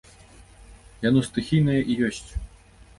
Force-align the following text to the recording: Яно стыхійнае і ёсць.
Яно 1.09 1.19
стыхійнае 1.29 1.79
і 1.91 2.03
ёсць. 2.09 2.27